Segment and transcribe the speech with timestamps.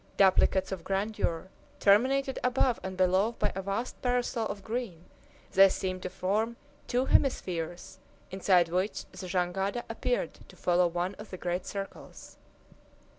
[0.17, 1.49] Duplicates of grandeur,
[1.79, 5.05] terminated above and below by a vast parasol of green,
[5.51, 6.55] they seemed to form
[6.87, 7.99] two hemispheres,
[8.31, 12.37] inside which the jangada appeared to follow one of the great circles.